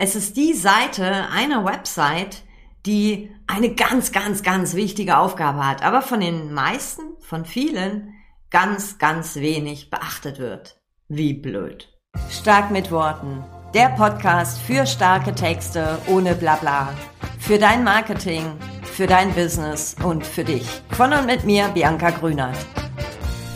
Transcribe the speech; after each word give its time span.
Es 0.00 0.14
ist 0.14 0.36
die 0.36 0.54
Seite 0.54 1.28
einer 1.32 1.64
Website, 1.64 2.44
die 2.86 3.32
eine 3.48 3.74
ganz, 3.74 4.12
ganz, 4.12 4.44
ganz 4.44 4.74
wichtige 4.74 5.18
Aufgabe 5.18 5.66
hat, 5.66 5.82
aber 5.82 6.02
von 6.02 6.20
den 6.20 6.54
meisten, 6.54 7.02
von 7.18 7.44
vielen, 7.44 8.14
ganz, 8.48 8.98
ganz 8.98 9.34
wenig 9.34 9.90
beachtet 9.90 10.38
wird. 10.38 10.80
Wie 11.08 11.34
blöd. 11.34 11.92
Stark 12.30 12.70
mit 12.70 12.92
Worten. 12.92 13.42
Der 13.74 13.88
Podcast 13.88 14.60
für 14.60 14.86
starke 14.86 15.34
Texte 15.34 15.98
ohne 16.06 16.36
Blabla. 16.36 16.94
Für 17.40 17.58
dein 17.58 17.82
Marketing, 17.82 18.44
für 18.84 19.08
dein 19.08 19.34
Business 19.34 19.96
und 20.04 20.24
für 20.24 20.44
dich. 20.44 20.80
Von 20.90 21.12
und 21.12 21.26
mit 21.26 21.42
mir, 21.42 21.66
Bianca 21.70 22.10
Grünert. 22.10 22.56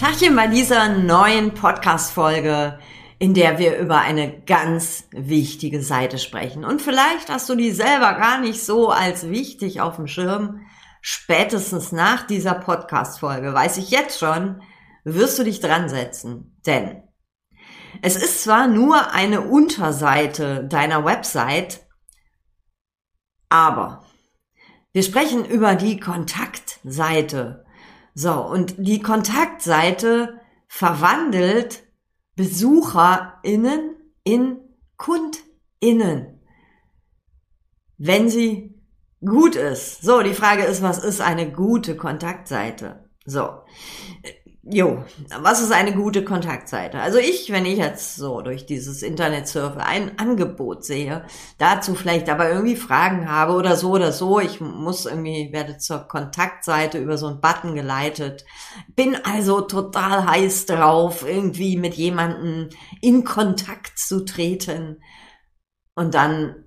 Tachchen 0.00 0.34
bei 0.34 0.48
dieser 0.48 0.88
neuen 0.88 1.54
Podcast-Folge 1.54 2.80
in 3.22 3.34
der 3.34 3.60
wir 3.60 3.78
über 3.78 4.00
eine 4.00 4.40
ganz 4.40 5.04
wichtige 5.12 5.80
Seite 5.80 6.18
sprechen. 6.18 6.64
Und 6.64 6.82
vielleicht 6.82 7.28
hast 7.28 7.48
du 7.48 7.54
die 7.54 7.70
selber 7.70 8.14
gar 8.14 8.40
nicht 8.40 8.60
so 8.60 8.90
als 8.90 9.28
wichtig 9.28 9.80
auf 9.80 9.94
dem 9.94 10.08
Schirm. 10.08 10.66
Spätestens 11.00 11.92
nach 11.92 12.26
dieser 12.26 12.54
Podcast-Folge, 12.54 13.54
weiß 13.54 13.76
ich 13.76 13.90
jetzt 13.90 14.18
schon, 14.18 14.60
wirst 15.04 15.38
du 15.38 15.44
dich 15.44 15.60
dran 15.60 15.88
setzen. 15.88 16.60
Denn 16.66 17.04
es 18.02 18.16
ist 18.16 18.42
zwar 18.42 18.66
nur 18.66 19.12
eine 19.12 19.42
Unterseite 19.42 20.64
deiner 20.64 21.04
Website, 21.04 21.86
aber 23.48 24.02
wir 24.92 25.04
sprechen 25.04 25.44
über 25.44 25.76
die 25.76 26.00
Kontaktseite. 26.00 27.64
So, 28.14 28.32
und 28.32 28.74
die 28.78 29.00
Kontaktseite 29.00 30.40
verwandelt 30.66 31.84
BesucherInnen 32.36 33.96
in 34.24 34.58
KundInnen. 34.96 36.40
Wenn 37.98 38.28
sie 38.28 38.82
gut 39.20 39.56
ist. 39.56 40.02
So, 40.02 40.22
die 40.22 40.34
Frage 40.34 40.64
ist, 40.64 40.82
was 40.82 41.02
ist 41.02 41.20
eine 41.20 41.50
gute 41.52 41.96
Kontaktseite? 41.96 43.08
So. 43.24 43.62
Jo, 44.64 45.04
was 45.40 45.60
ist 45.60 45.72
eine 45.72 45.92
gute 45.92 46.24
Kontaktseite? 46.24 47.00
Also 47.00 47.18
ich, 47.18 47.50
wenn 47.50 47.66
ich 47.66 47.78
jetzt 47.78 48.14
so 48.14 48.42
durch 48.42 48.64
dieses 48.64 49.02
Internet 49.02 49.48
surfe, 49.48 49.80
ein 49.80 50.20
Angebot 50.20 50.84
sehe, 50.84 51.26
dazu 51.58 51.96
vielleicht 51.96 52.28
aber 52.28 52.48
irgendwie 52.48 52.76
Fragen 52.76 53.28
habe 53.28 53.54
oder 53.54 53.74
so 53.74 53.90
oder 53.90 54.12
so, 54.12 54.38
ich 54.38 54.60
muss 54.60 55.04
irgendwie, 55.04 55.52
werde 55.52 55.78
zur 55.78 56.06
Kontaktseite 56.06 56.98
über 56.98 57.18
so 57.18 57.26
einen 57.26 57.40
Button 57.40 57.74
geleitet, 57.74 58.44
bin 58.94 59.16
also 59.24 59.62
total 59.62 60.26
heiß 60.26 60.66
drauf, 60.66 61.26
irgendwie 61.26 61.76
mit 61.76 61.94
jemandem 61.94 62.68
in 63.00 63.24
Kontakt 63.24 63.98
zu 63.98 64.24
treten 64.24 65.02
und 65.96 66.14
dann 66.14 66.66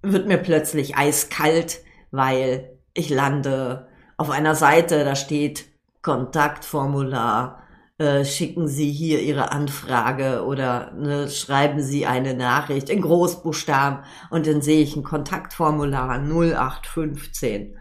wird 0.00 0.28
mir 0.28 0.38
plötzlich 0.38 0.96
eiskalt, 0.96 1.80
weil 2.12 2.78
ich 2.92 3.10
lande 3.10 3.88
auf 4.16 4.30
einer 4.30 4.54
Seite, 4.54 5.04
da 5.04 5.16
steht 5.16 5.73
Kontaktformular, 6.04 7.62
äh, 7.96 8.26
schicken 8.26 8.68
Sie 8.68 8.92
hier 8.92 9.22
Ihre 9.22 9.52
Anfrage 9.52 10.44
oder 10.44 10.92
ne, 10.92 11.30
schreiben 11.30 11.80
Sie 11.82 12.04
eine 12.04 12.34
Nachricht 12.34 12.90
in 12.90 13.00
Großbuchstaben 13.00 14.04
und 14.28 14.46
dann 14.46 14.60
sehe 14.60 14.82
ich 14.82 14.94
ein 14.96 15.02
Kontaktformular 15.02 16.18
0815. 16.18 17.78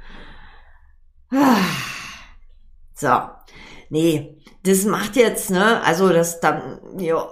So, 2.96 3.10
nee, 3.90 4.38
das 4.64 4.86
macht 4.86 5.18
jetzt, 5.18 5.52
ne, 5.52 5.82
also 5.84 6.08
das 6.08 6.40
dann, 6.40 6.80
ja, 7.00 7.28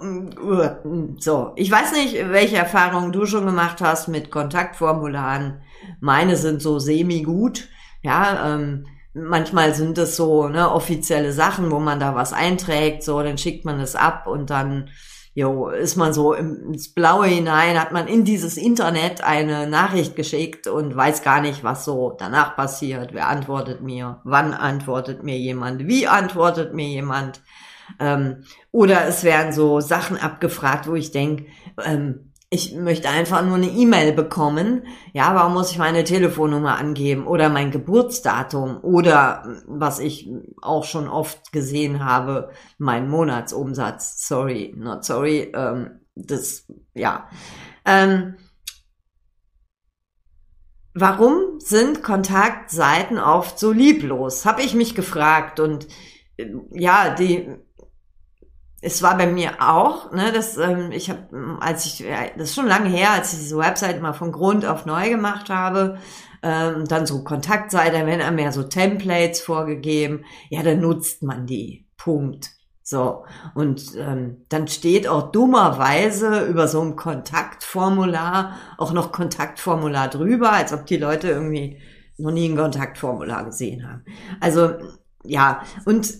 so. 1.20 1.53
Ich 1.55 1.72
weiß 1.72 1.94
nicht, 1.94 2.16
welche 2.30 2.58
Erfahrungen 2.58 3.14
du 3.14 3.26
schon 3.26 3.45
gemacht 3.45 3.80
hast 3.80 4.09
mit 4.09 4.30
Kontaktformularen. 4.30 5.61
Meine 6.02 6.36
sind 6.36 6.61
so 6.61 6.80
semi-gut, 6.80 7.70
ja, 8.02 8.55
ähm, 8.55 8.88
manchmal 9.14 9.73
sind 9.73 9.98
es 9.98 10.16
so 10.16 10.48
ne, 10.48 10.72
offizielle 10.72 11.34
Sachen, 11.34 11.72
wo 11.72 11.80
man 11.80 11.99
da 11.99 12.16
was 12.16 12.33
einträgt, 12.33 13.04
so, 13.04 13.22
dann 13.22 13.38
schickt 13.38 13.66
man 13.66 13.80
es 13.80 13.95
ab 13.95 14.27
und 14.27 14.49
dann 14.49 14.89
jo, 15.33 15.70
ist 15.70 15.95
man 15.95 16.11
so 16.11 16.33
ins 16.33 16.94
Blaue 16.94 17.27
hinein, 17.27 17.80
hat 17.80 17.94
man 17.94 18.08
in 18.08 18.26
dieses 18.26 18.58
Internet 18.58 19.23
eine 19.23 19.66
Nachricht 19.67 20.16
geschickt 20.16 20.67
und 20.67 20.95
weiß 20.95 21.23
gar 21.23 21.39
nicht, 21.39 21.64
was 21.64 21.86
so 21.86 22.16
danach 22.17 22.55
passiert. 22.58 23.14
Wer 23.14 23.30
antwortet 23.30 23.82
mir? 23.82 24.20
Wann 24.26 24.54
antwortet 24.54 25.23
mir 25.23 25.38
jemand? 25.38 25.88
Wie 25.88 26.08
antwortet 26.08 26.73
mir 26.73 26.88
jemand? 26.88 27.42
Ähm, 27.99 28.43
oder 28.72 29.05
es 29.08 29.23
werden 29.23 29.54
so 29.54 29.80
Sachen 29.80 30.17
abgefragt, 30.17 30.88
wo 30.88 30.95
ich 30.95 31.11
denke, 31.11 31.45
ähm, 31.83 32.30
ich 32.54 32.76
möchte 32.76 33.08
einfach 33.08 33.45
nur 33.45 33.56
eine 33.56 33.70
E-Mail 33.70 34.12
bekommen. 34.12 34.86
Ja, 35.14 35.34
warum 35.34 35.54
muss 35.54 35.72
ich 35.72 35.78
meine 35.78 36.04
Telefonnummer 36.04 36.78
angeben 36.78 37.26
oder 37.26 37.48
mein 37.48 37.72
Geburtsdatum 37.72 38.84
oder 38.84 39.64
was 39.67 40.00
ich 40.00 40.30
auch 40.61 40.84
schon 40.84 41.08
oft 41.08 41.54
gesehen 41.54 42.04
habe, 42.04 42.52
mein 42.78 43.10
Monatsumsatz. 43.10 44.28
Sorry, 44.28 44.73
not 44.78 45.06
sorry. 45.06 45.50
Ähm, 45.56 46.02
das, 46.16 46.67
ja. 46.94 47.30
Ähm, 47.86 48.36
warum 50.94 51.58
sind 51.60 52.04
Kontaktseiten 52.04 53.17
oft 53.17 53.60
so 53.60 53.72
lieblos? 53.72 54.45
Habe 54.45 54.61
ich 54.61 54.76
mich 54.76 54.94
gefragt 54.94 55.61
und 55.61 55.88
äh, 56.36 56.48
ja, 56.72 57.16
die 57.16 57.48
es 58.81 59.03
war 59.03 59.17
bei 59.17 59.27
mir 59.27 59.53
auch, 59.59 60.11
ne, 60.11 60.31
dass 60.31 60.58
ähm, 60.58 60.92
ich 60.92 61.09
habe, 61.09 61.58
als 61.59 61.86
ich, 61.86 62.03
das 62.36 62.49
ist 62.49 62.55
schon 62.55 62.67
lange 62.67 62.89
her, 62.89 63.11
als 63.11 63.33
ich 63.33 63.39
diese 63.39 63.58
Website 63.58 64.02
mal 64.02 64.14
von 64.14 64.31
Grund 64.31 64.65
auf 64.65 64.86
neu 64.86 65.09
gemacht 65.09 65.49
habe, 65.49 65.99
ähm, 66.43 66.86
dann 66.87 67.05
so 67.05 67.23
Kontaktseite, 67.23 68.05
werden 68.05 68.21
einem 68.21 68.39
ja 68.39 68.52
so 68.52 68.64
Templates 68.64 69.42
vorgegeben, 69.42 70.25
ja, 70.49 70.64
dann 70.64 70.81
nutzt 70.81 71.21
man 71.21 71.45
die. 71.45 71.87
Punkt. 72.03 72.49
So, 72.83 73.25
und 73.53 73.95
ähm, 73.95 74.45
dann 74.49 74.67
steht 74.67 75.08
auch 75.08 75.31
dummerweise 75.31 76.45
über 76.45 76.67
so 76.67 76.81
ein 76.81 76.95
Kontaktformular 76.95 78.58
auch 78.80 78.92
noch 78.92 79.11
Kontaktformular 79.11 80.09
drüber, 80.09 80.52
als 80.52 80.73
ob 80.73 80.87
die 80.87 80.98
Leute 80.98 81.30
irgendwie 81.30 81.80
noch 82.17 82.31
nie 82.31 82.49
ein 82.49 82.58
Kontaktformular 82.58 83.45
gesehen 83.45 83.87
haben. 83.87 84.03
Also 84.39 84.73
ja, 85.23 85.61
und 85.86 86.11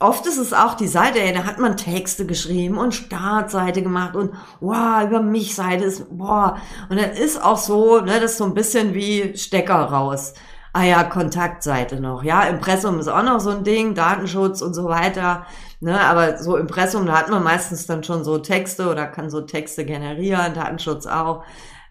oft 0.00 0.26
ist 0.26 0.38
es 0.38 0.52
auch 0.52 0.74
die 0.74 0.88
Seite, 0.88 1.20
ey, 1.20 1.32
da 1.32 1.44
hat 1.44 1.58
man 1.58 1.76
Texte 1.76 2.26
geschrieben 2.26 2.78
und 2.78 2.94
Startseite 2.94 3.82
gemacht 3.82 4.14
und 4.16 4.32
wow, 4.60 5.04
über 5.04 5.22
mich 5.22 5.54
Seite 5.54 5.84
ist, 5.84 6.06
boah. 6.16 6.58
Und 6.88 7.00
dann 7.00 7.10
ist 7.10 7.42
auch 7.42 7.58
so, 7.58 8.00
ne, 8.00 8.20
das 8.20 8.32
ist 8.32 8.38
so 8.38 8.44
ein 8.44 8.54
bisschen 8.54 8.94
wie 8.94 9.36
Stecker 9.36 9.76
raus. 9.76 10.34
Ah 10.72 10.84
ja, 10.84 11.02
Kontaktseite 11.02 12.00
noch. 12.00 12.22
Ja, 12.22 12.42
Impressum 12.42 13.00
ist 13.00 13.08
auch 13.08 13.22
noch 13.22 13.40
so 13.40 13.50
ein 13.50 13.64
Ding, 13.64 13.94
Datenschutz 13.94 14.62
und 14.62 14.74
so 14.74 14.84
weiter. 14.84 15.46
Ne, 15.80 15.98
aber 16.00 16.38
so 16.38 16.56
Impressum, 16.56 17.06
da 17.06 17.18
hat 17.18 17.30
man 17.30 17.42
meistens 17.42 17.86
dann 17.86 18.04
schon 18.04 18.24
so 18.24 18.38
Texte 18.38 18.90
oder 18.90 19.06
kann 19.06 19.30
so 19.30 19.40
Texte 19.40 19.84
generieren, 19.84 20.54
Datenschutz 20.54 21.06
auch. 21.06 21.44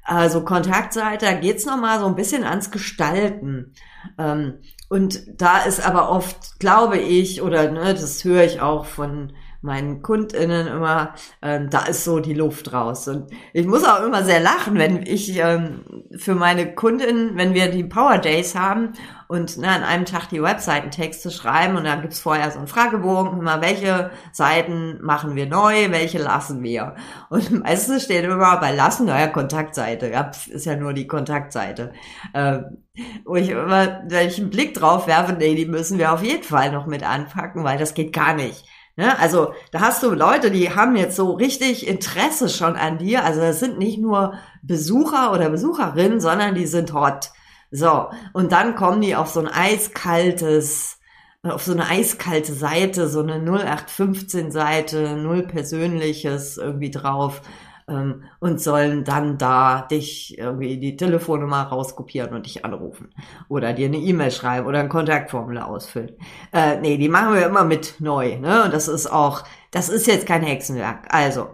Also 0.04 0.46
Kontaktseite, 0.46 1.26
da 1.26 1.34
geht's 1.34 1.66
noch 1.66 1.78
mal 1.78 2.00
so 2.00 2.06
ein 2.06 2.16
bisschen 2.16 2.46
ans 2.46 2.72
Gestalten. 2.72 3.74
Ähm, 4.18 4.60
und 4.90 5.42
da 5.42 5.60
ist 5.64 5.86
aber 5.86 6.10
oft, 6.10 6.60
glaube 6.60 6.98
ich, 6.98 7.42
oder 7.42 7.72
ne, 7.72 7.94
das 7.94 8.24
höre 8.24 8.44
ich 8.44 8.62
auch 8.62 8.86
von 8.86 9.34
meinen 9.62 10.02
KundInnen 10.02 10.68
immer, 10.68 11.14
ähm, 11.42 11.70
da 11.70 11.86
ist 11.86 12.04
so 12.04 12.20
die 12.20 12.34
Luft 12.34 12.72
raus. 12.74 13.08
Und 13.08 13.30
ich 13.54 13.66
muss 13.66 13.84
auch 13.84 14.04
immer 14.04 14.24
sehr 14.24 14.40
lachen, 14.40 14.76
wenn 14.76 15.04
ich 15.04 15.38
ähm, 15.38 15.82
für 16.16 16.36
meine 16.36 16.74
KundInnen, 16.74 17.36
wenn 17.36 17.54
wir 17.54 17.70
die 17.70 17.84
Power 17.84 18.20
Days 18.20 18.56
haben 18.56 18.94
und 19.28 19.58
ne, 19.58 19.68
an 19.68 19.84
einem 19.84 20.06
Tag 20.06 20.30
die 20.30 20.42
Webseitentexte 20.42 21.32
schreiben 21.32 21.76
und 21.76 21.84
dann 21.84 22.02
gibt's 22.02 22.20
vorher 22.20 22.50
so 22.52 22.60
einen 22.60 22.68
Fragebogen, 22.68 23.40
immer 23.40 23.62
welche 23.62 24.12
Seiten 24.32 25.00
machen 25.02 25.36
wir 25.36 25.48
neu, 25.48 25.92
welche 25.92 26.18
lassen 26.18 26.64
wir. 26.64 26.96
Und 27.30 27.52
meistens 27.64 28.04
steht 28.04 28.24
immer 28.24 28.58
bei 28.60 28.74
lassen, 28.74 29.06
naja, 29.06 29.28
Kontaktseite, 29.28 30.10
ja, 30.10 30.32
ist 30.48 30.66
ja 30.66 30.76
nur 30.76 30.94
die 30.94 31.08
Kontaktseite. 31.08 31.92
Ähm, 32.34 32.78
wo 33.26 33.36
ich 33.36 33.50
immer, 33.50 34.02
wenn 34.08 34.28
ich 34.28 34.40
einen 34.40 34.50
Blick 34.50 34.74
drauf 34.74 35.08
werfe, 35.08 35.34
nee, 35.34 35.56
die 35.56 35.66
müssen 35.66 36.00
wir 36.00 36.14
auf 36.14 36.24
jeden 36.24 36.44
Fall 36.44 36.72
noch 36.72 36.88
mit 36.88 37.04
anpacken, 37.04 37.64
weil 37.64 37.78
das 37.78 37.94
geht 37.94 38.14
gar 38.14 38.34
nicht. 38.34 38.66
Ne? 38.98 39.18
Also 39.20 39.54
da 39.72 39.82
hast 39.82 40.02
du 40.02 40.12
Leute, 40.12 40.50
die 40.50 40.74
haben 40.74 40.96
jetzt 40.96 41.16
so 41.16 41.34
richtig 41.34 41.88
Interesse 41.88 42.50
schon 42.50 42.76
an 42.76 42.98
dir. 42.98 43.24
Also 43.24 43.42
das 43.42 43.60
sind 43.60 43.78
nicht 43.78 44.00
nur 44.00 44.34
Besucher 44.64 45.32
oder 45.32 45.50
Besucherinnen, 45.50 46.20
sondern 46.20 46.56
die 46.56 46.66
sind 46.66 46.94
hot. 46.94 47.30
So, 47.72 48.10
und 48.34 48.52
dann 48.52 48.76
kommen 48.76 49.02
die 49.02 49.16
auf 49.16 49.30
so 49.30 49.40
ein 49.42 49.48
eiskaltes, 49.48 51.00
auf 51.44 51.64
so 51.64 51.74
eine 51.74 51.88
eiskalte 51.88 52.54
Seite, 52.54 53.08
so 53.10 53.22
eine 53.22 53.40
0815 53.40 54.52
Seite, 54.52 55.16
null 55.18 55.44
Persönliches 55.44 56.58
irgendwie 56.58 56.92
drauf 56.92 57.42
ähm, 57.90 58.24
und 58.40 58.62
sollen 58.62 59.04
dann 59.04 59.38
da 59.38 59.82
dich 59.82 60.38
irgendwie 60.38 60.78
die 60.78 60.96
Telefonnummer 60.96 61.64
rauskopieren 61.64 62.34
und 62.34 62.46
dich 62.46 62.66
anrufen 62.66 63.14
oder 63.50 63.74
dir 63.74 63.88
eine 63.88 63.98
E-Mail 63.98 64.32
schreiben 64.32 64.68
oder 64.68 64.80
ein 64.80 64.90
Kontaktformular 64.90 65.68
ausfüllen. 65.68 66.16
Äh, 66.54 66.80
nee, 66.82 66.98
die 66.98 67.10
machen 67.10 67.34
wir 67.34 67.46
immer 67.46 67.64
mit 67.64 67.96
neu. 68.00 68.38
Ne? 68.38 68.64
Und 68.64 68.74
das 68.74 68.88
ist 68.88 69.08
auch, 69.08 69.44
das 69.72 69.90
ist 69.90 70.08
jetzt 70.08 70.26
kein 70.26 70.44
Hexenwerk. 70.44 71.08
Also, 71.14 71.48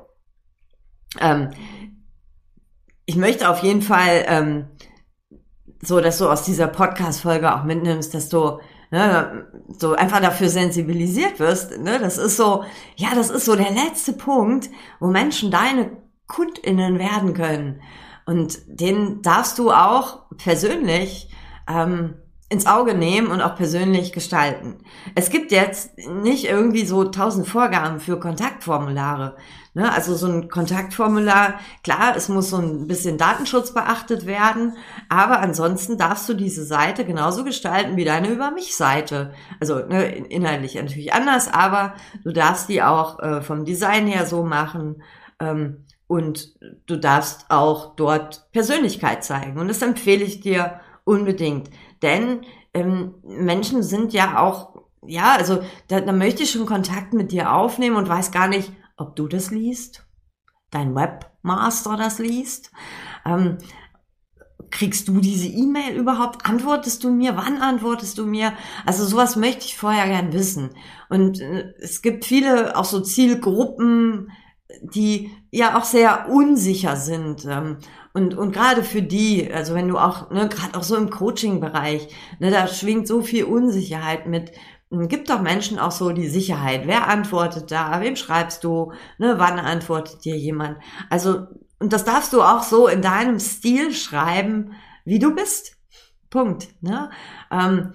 ähm, 1.19 1.49
ich 3.05 3.15
möchte 3.15 3.49
auf 3.49 3.59
jeden 3.59 3.81
Fall 3.81 4.25
ähm, 4.27 4.65
so, 5.85 5.99
dass 5.99 6.17
du 6.17 6.29
aus 6.29 6.43
dieser 6.43 6.67
Podcast-Folge 6.67 7.53
auch 7.53 7.63
mitnimmst, 7.63 8.13
dass 8.13 8.29
du 8.29 8.59
ne, 8.91 9.47
so 9.77 9.93
einfach 9.93 10.21
dafür 10.21 10.49
sensibilisiert 10.49 11.39
wirst. 11.39 11.77
Ne? 11.79 11.99
Das 11.99 12.17
ist 12.17 12.37
so, 12.37 12.63
ja, 12.95 13.09
das 13.15 13.29
ist 13.29 13.45
so 13.45 13.55
der 13.55 13.71
letzte 13.71 14.13
Punkt, 14.13 14.69
wo 14.99 15.07
Menschen 15.07 15.51
deine 15.51 15.91
KundInnen 16.27 16.99
werden 16.99 17.33
können. 17.33 17.81
Und 18.25 18.59
den 18.67 19.21
darfst 19.21 19.59
du 19.59 19.71
auch 19.71 20.29
persönlich 20.37 21.29
ähm, 21.67 22.15
ins 22.49 22.65
Auge 22.67 22.93
nehmen 22.93 23.27
und 23.27 23.41
auch 23.41 23.55
persönlich 23.55 24.11
gestalten. 24.11 24.77
Es 25.15 25.29
gibt 25.29 25.51
jetzt 25.51 25.97
nicht 25.97 26.45
irgendwie 26.45 26.85
so 26.85 27.05
tausend 27.05 27.47
Vorgaben 27.47 27.99
für 27.99 28.19
Kontaktformulare. 28.19 29.35
Ne? 29.73 29.91
Also 29.91 30.15
so 30.15 30.27
ein 30.27 30.49
Kontaktformular, 30.49 31.59
klar, 31.83 32.15
es 32.15 32.29
muss 32.29 32.51
so 32.51 32.57
ein 32.57 32.85
bisschen 32.85 33.17
Datenschutz 33.17 33.73
beachtet 33.73 34.27
werden, 34.27 34.77
aber 35.09 35.39
ansonsten 35.39 35.97
darfst 35.97 36.29
du 36.29 36.35
diese 36.35 36.63
Seite 36.63 37.05
genauso 37.05 37.43
gestalten 37.43 37.97
wie 37.97 38.05
deine 38.05 38.29
Über 38.29 38.51
mich-Seite. 38.51 39.33
Also 39.59 39.79
ne, 39.79 40.03
inhaltlich 40.05 40.75
natürlich 40.75 41.13
anders, 41.13 41.51
aber 41.51 41.95
du 42.23 42.31
darfst 42.31 42.69
die 42.69 42.83
auch 42.83 43.19
äh, 43.19 43.41
vom 43.41 43.65
Design 43.65 44.05
her 44.05 44.27
so 44.27 44.43
machen. 44.43 45.01
Ähm, 45.39 45.85
und 46.05 46.53
du 46.85 46.97
darfst 46.97 47.45
auch 47.49 47.95
dort 47.95 48.51
Persönlichkeit 48.51 49.23
zeigen. 49.23 49.57
Und 49.57 49.67
das 49.67 49.81
empfehle 49.81 50.23
ich 50.23 50.41
dir 50.41 50.79
unbedingt. 51.05 51.71
Denn 52.03 52.41
ähm, 52.73 53.15
Menschen 53.23 53.81
sind 53.81 54.13
ja 54.13 54.39
auch, 54.39 54.75
ja, 55.05 55.33
also 55.33 55.63
da, 55.87 56.01
da 56.01 56.11
möchte 56.11 56.43
ich 56.43 56.51
schon 56.51 56.65
Kontakt 56.65 57.13
mit 57.13 57.31
dir 57.31 57.53
aufnehmen 57.53 57.95
und 57.95 58.09
weiß 58.09 58.31
gar 58.31 58.47
nicht, 58.47 58.71
ob 58.97 59.15
du 59.15 59.27
das 59.27 59.49
liest, 59.49 60.05
dein 60.69 60.93
Webmaster 60.93 61.97
das 61.97 62.19
liest. 62.19 62.71
Ähm, 63.25 63.57
kriegst 64.69 65.07
du 65.07 65.19
diese 65.19 65.47
E-Mail 65.47 65.95
überhaupt? 65.95 66.45
Antwortest 66.45 67.03
du 67.03 67.11
mir? 67.11 67.37
Wann 67.37 67.61
antwortest 67.61 68.17
du 68.17 68.25
mir? 68.25 68.53
Also 68.85 69.05
sowas 69.05 69.35
möchte 69.35 69.65
ich 69.65 69.77
vorher 69.77 70.07
gern 70.07 70.33
wissen. 70.33 70.71
Und 71.09 71.39
äh, 71.39 71.73
es 71.79 72.01
gibt 72.01 72.25
viele 72.25 72.75
auch 72.75 72.85
so 72.85 72.99
Zielgruppen, 72.99 74.31
die 74.81 75.31
ja 75.51 75.77
auch 75.77 75.85
sehr 75.85 76.29
unsicher 76.29 76.95
sind. 76.95 77.45
Ähm, 77.45 77.77
und, 78.13 78.35
und 78.35 78.51
gerade 78.51 78.83
für 78.83 79.01
die, 79.01 79.51
also 79.51 79.73
wenn 79.73 79.87
du 79.87 79.97
auch, 79.97 80.29
ne, 80.31 80.47
gerade 80.47 80.77
auch 80.77 80.83
so 80.83 80.95
im 80.95 81.09
Coaching-Bereich, 81.09 82.07
ne, 82.39 82.51
da 82.51 82.67
schwingt 82.67 83.07
so 83.07 83.21
viel 83.21 83.45
Unsicherheit 83.45 84.27
mit. 84.27 84.51
Gibt 84.91 85.31
doch 85.31 85.41
Menschen 85.41 85.79
auch 85.79 85.91
so 85.91 86.11
die 86.11 86.27
Sicherheit. 86.27 86.85
Wer 86.85 87.07
antwortet 87.07 87.71
da? 87.71 87.99
Wem 88.01 88.15
schreibst 88.15 88.63
du? 88.63 88.93
Ne, 89.17 89.35
wann 89.39 89.57
antwortet 89.59 90.23
dir 90.23 90.37
jemand? 90.37 90.77
Also, 91.09 91.47
und 91.79 91.91
das 91.91 92.05
darfst 92.05 92.31
du 92.33 92.43
auch 92.43 92.61
so 92.61 92.87
in 92.87 93.01
deinem 93.01 93.39
Stil 93.39 93.91
schreiben, 93.91 94.73
wie 95.03 95.17
du 95.17 95.33
bist. 95.33 95.77
Punkt. 96.29 96.67
Ne? 96.81 97.09
Ähm, 97.51 97.93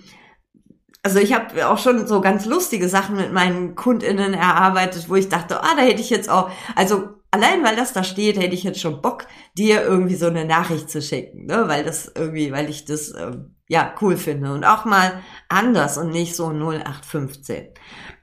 also 1.08 1.20
ich 1.20 1.32
habe 1.32 1.66
auch 1.70 1.78
schon 1.78 2.06
so 2.06 2.20
ganz 2.20 2.44
lustige 2.44 2.87
Sachen 2.87 3.16
mit 3.16 3.32
meinen 3.32 3.75
KundInnen 3.75 4.34
erarbeitet, 4.34 5.08
wo 5.08 5.14
ich 5.14 5.31
dachte, 5.31 5.62
ah, 5.62 5.75
da 5.75 5.81
hätte 5.81 6.02
ich 6.02 6.10
jetzt 6.10 6.28
auch, 6.28 6.50
also 6.76 7.08
allein 7.31 7.64
weil 7.64 7.76
das 7.76 7.94
da 7.94 8.05
steht, 8.05 8.38
hätte 8.38 8.55
ich 8.55 8.62
jetzt 8.62 8.78
schon 8.78 9.00
Bock, 9.00 9.26
dir 9.56 9.82
irgendwie 9.82 10.16
so 10.16 10.26
eine 10.26 10.44
Nachricht 10.44 10.90
zu 10.90 11.00
schicken, 11.00 11.46
ne? 11.46 11.64
weil 11.66 11.82
das 11.82 12.12
irgendwie, 12.14 12.52
weil 12.52 12.69
ich 12.69 12.84
das 12.84 13.14
ähm, 13.19 13.55
ja 13.69 13.94
cool 14.00 14.17
finde 14.17 14.53
und 14.53 14.65
auch 14.65 14.85
mal 14.85 15.20
anders 15.49 15.99
und 15.99 16.11
nicht 16.11 16.35
so 16.35 16.49
0815. 16.49 17.69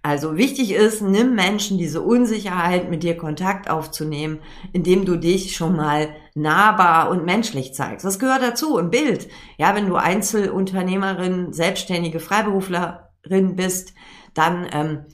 Also 0.02 0.38
wichtig 0.38 0.72
ist, 0.72 1.02
nimm 1.02 1.34
Menschen 1.34 1.78
diese 1.78 2.02
Unsicherheit, 2.02 2.90
mit 2.90 3.04
dir 3.04 3.18
Kontakt 3.18 3.70
aufzunehmen, 3.70 4.40
indem 4.74 5.06
du 5.06 5.16
dich 5.18 5.56
schon 5.56 5.76
mal 5.76 6.10
nahbar 6.36 7.10
und 7.10 7.26
menschlich 7.26 7.74
zeigst. 7.74 8.06
Das 8.06 8.20
gehört 8.20 8.42
dazu 8.42 8.78
im 8.78 8.90
Bild. 8.90 9.30
Ja, 9.58 9.76
wenn 9.76 9.88
du 9.88 9.96
Einzelunternehmerin, 9.96 11.54
selbstständige 11.54 12.20
Freiberuflerin 12.20 13.56
bist, 13.56 13.94
dann 14.34 14.68
ähm, 14.72 15.06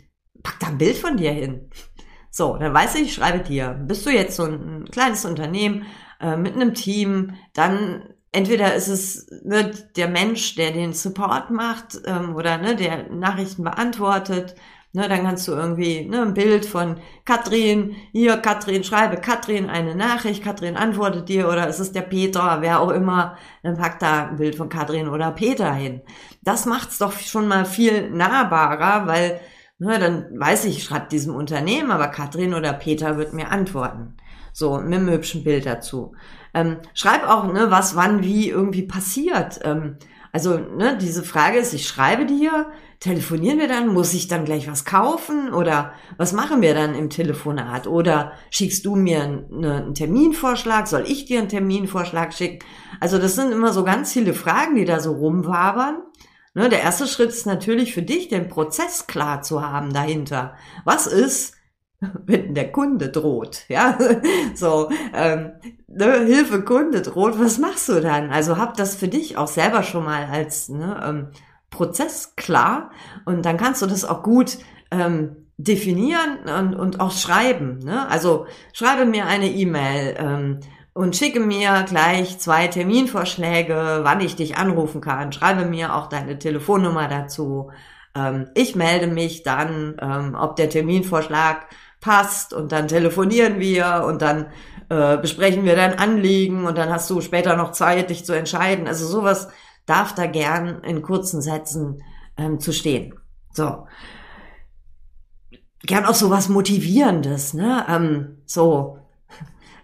pack 0.43 0.59
da 0.59 0.67
ein 0.67 0.77
Bild 0.77 0.97
von 0.97 1.15
dir 1.15 1.31
hin. 1.31 1.69
So, 2.29 2.57
dann 2.57 2.73
weiß 2.73 2.95
ich, 2.95 3.01
ich 3.03 3.13
schreibe 3.13 3.39
dir. 3.39 3.69
Bist 3.87 4.05
du 4.05 4.09
jetzt 4.09 4.35
so 4.35 4.43
ein, 4.43 4.85
kleines 4.91 5.25
Unternehmen 5.25 5.85
äh, 6.19 6.37
mit 6.37 6.55
einem 6.55 6.73
Team, 6.73 7.35
dann 7.53 8.13
entweder 8.31 8.75
ist 8.75 8.87
es 8.87 9.27
ne, 9.43 9.71
der 9.95 10.07
Mensch, 10.07 10.55
der 10.55 10.71
den 10.71 10.93
Support 10.93 11.51
macht 11.51 12.01
ähm, 12.05 12.35
oder 12.35 12.57
ne, 12.57 12.75
der 12.75 13.09
Nachrichten 13.09 13.63
beantwortet. 13.63 14.55
Ne, 14.93 15.07
dann 15.07 15.23
kannst 15.23 15.47
du 15.47 15.53
irgendwie 15.53 16.05
ne, 16.05 16.21
ein 16.21 16.33
Bild 16.33 16.65
von 16.65 16.97
Katrin, 17.23 17.95
hier 18.11 18.37
Katrin, 18.37 18.83
schreibe 18.83 19.17
Katrin 19.17 19.69
eine 19.69 19.95
Nachricht, 19.95 20.43
Katrin 20.43 20.75
antwortet 20.75 21.29
dir 21.29 21.47
oder 21.47 21.69
ist 21.69 21.79
es 21.79 21.93
der 21.93 22.01
Peter, 22.01 22.57
wer 22.59 22.81
auch 22.81 22.89
immer, 22.89 23.37
dann 23.63 23.77
pack 23.77 23.99
da 23.99 24.27
ein 24.27 24.35
Bild 24.35 24.55
von 24.55 24.67
Katrin 24.67 25.07
oder 25.07 25.31
Peter 25.31 25.73
hin. 25.73 26.01
Das 26.41 26.65
macht's 26.65 26.97
doch 26.97 27.13
schon 27.13 27.47
mal 27.47 27.65
viel 27.65 28.09
nahbarer, 28.09 29.07
weil 29.07 29.39
Ne, 29.83 29.97
dann 29.97 30.39
weiß 30.39 30.65
ich, 30.65 30.77
ich 30.77 30.83
schreibe 30.83 31.07
diesem 31.09 31.33
Unternehmen, 31.33 31.89
aber 31.89 32.07
Katrin 32.09 32.53
oder 32.53 32.71
Peter 32.71 33.17
wird 33.17 33.33
mir 33.33 33.49
antworten. 33.49 34.15
So, 34.53 34.77
mit 34.77 34.93
einem 34.93 35.09
hübschen 35.09 35.43
Bild 35.43 35.65
dazu. 35.65 36.13
Ähm, 36.53 36.77
schreib 36.93 37.27
auch, 37.27 37.51
ne, 37.51 37.71
was 37.71 37.95
wann 37.95 38.23
wie 38.23 38.49
irgendwie 38.49 38.83
passiert. 38.83 39.59
Ähm, 39.63 39.97
also, 40.33 40.57
ne, 40.57 40.97
diese 40.99 41.23
Frage 41.23 41.57
ist, 41.57 41.73
ich 41.73 41.87
schreibe 41.87 42.25
dir, 42.25 42.71
telefonieren 42.99 43.59
wir 43.59 43.67
dann, 43.67 43.89
muss 43.93 44.13
ich 44.13 44.27
dann 44.27 44.45
gleich 44.45 44.69
was 44.69 44.85
kaufen 44.85 45.53
oder 45.53 45.93
was 46.17 46.31
machen 46.31 46.61
wir 46.61 46.73
dann 46.73 46.95
im 46.95 47.09
Telefonat? 47.09 47.87
Oder 47.87 48.33
schickst 48.49 48.85
du 48.85 48.95
mir 48.95 49.23
einen, 49.23 49.65
einen 49.65 49.93
Terminvorschlag? 49.93 50.87
Soll 50.87 51.03
ich 51.07 51.25
dir 51.25 51.39
einen 51.39 51.49
Terminvorschlag 51.49 52.33
schicken? 52.33 52.65
Also, 52.99 53.17
das 53.17 53.35
sind 53.35 53.51
immer 53.51 53.73
so 53.73 53.83
ganz 53.83 54.13
viele 54.13 54.33
Fragen, 54.33 54.75
die 54.75 54.85
da 54.85 54.99
so 54.99 55.13
rumwabern. 55.13 56.03
Ne, 56.53 56.67
der 56.67 56.81
erste 56.81 57.07
Schritt 57.07 57.29
ist 57.29 57.45
natürlich 57.45 57.93
für 57.93 58.01
dich, 58.01 58.27
den 58.27 58.49
Prozess 58.49 59.07
klar 59.07 59.41
zu 59.41 59.61
haben 59.61 59.93
dahinter. 59.93 60.55
Was 60.83 61.07
ist, 61.07 61.55
wenn 62.25 62.53
der 62.53 62.71
Kunde 62.71 63.09
droht? 63.09 63.65
Ja, 63.69 63.97
so 64.55 64.89
ähm, 65.13 65.51
ne, 65.87 66.19
Hilfe 66.25 66.63
Kunde 66.63 67.01
droht. 67.01 67.39
Was 67.39 67.57
machst 67.57 67.89
du 67.89 68.01
dann? 68.01 68.31
Also 68.31 68.57
hab 68.57 68.75
das 68.75 68.95
für 68.95 69.07
dich 69.07 69.37
auch 69.37 69.47
selber 69.47 69.83
schon 69.83 70.03
mal 70.03 70.25
als 70.25 70.69
ne, 70.69 71.01
ähm, 71.05 71.27
Prozess 71.69 72.35
klar 72.35 72.91
und 73.25 73.45
dann 73.45 73.57
kannst 73.57 73.81
du 73.81 73.85
das 73.85 74.03
auch 74.03 74.23
gut 74.23 74.57
ähm, 74.91 75.47
definieren 75.57 76.39
und, 76.59 76.75
und 76.75 76.99
auch 76.99 77.11
schreiben. 77.11 77.79
Ne? 77.79 78.09
Also 78.09 78.47
schreibe 78.73 79.05
mir 79.05 79.25
eine 79.25 79.47
E-Mail. 79.47 80.15
Ähm, 80.17 80.59
und 80.93 81.15
schicke 81.15 81.39
mir 81.39 81.85
gleich 81.87 82.37
zwei 82.39 82.67
Terminvorschläge, 82.67 84.01
wann 84.03 84.19
ich 84.19 84.35
dich 84.35 84.57
anrufen 84.57 84.99
kann. 84.99 85.31
Schreibe 85.31 85.63
mir 85.63 85.95
auch 85.95 86.07
deine 86.07 86.37
Telefonnummer 86.37 87.07
dazu. 87.07 87.71
Ähm, 88.13 88.49
ich 88.55 88.75
melde 88.75 89.07
mich 89.07 89.43
dann, 89.43 89.95
ähm, 90.01 90.35
ob 90.37 90.57
der 90.57 90.69
Terminvorschlag 90.69 91.67
passt 92.01 92.53
und 92.53 92.71
dann 92.73 92.89
telefonieren 92.89 93.59
wir 93.59 94.03
und 94.05 94.21
dann 94.21 94.47
äh, 94.89 95.17
besprechen 95.17 95.63
wir 95.63 95.75
dein 95.75 95.97
Anliegen 95.97 96.65
und 96.65 96.77
dann 96.77 96.89
hast 96.89 97.09
du 97.09 97.21
später 97.21 97.55
noch 97.55 97.71
Zeit, 97.71 98.09
dich 98.09 98.25
zu 98.25 98.33
entscheiden. 98.33 98.87
Also 98.87 99.07
sowas 99.07 99.47
darf 99.85 100.13
da 100.13 100.25
gern 100.25 100.83
in 100.83 101.01
kurzen 101.01 101.41
Sätzen 101.41 102.03
ähm, 102.37 102.59
zu 102.59 102.73
stehen. 102.73 103.13
So. 103.53 103.87
Gern 105.83 106.05
auch 106.05 106.13
sowas 106.13 106.49
Motivierendes, 106.49 107.53
ne? 107.53 107.85
Ähm, 107.87 108.41
so, 108.45 108.99